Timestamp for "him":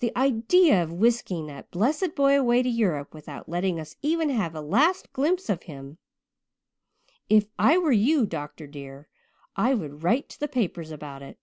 5.62-5.96